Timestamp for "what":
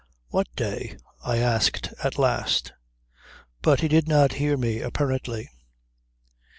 0.29-0.47